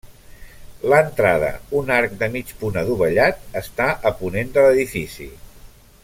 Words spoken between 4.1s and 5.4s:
a ponent de l'edifici.